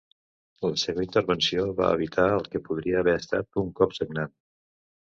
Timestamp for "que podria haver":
2.57-3.17